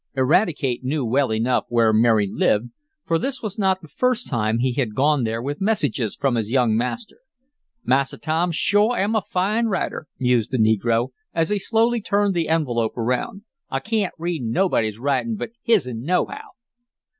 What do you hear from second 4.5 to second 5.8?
he had gone there with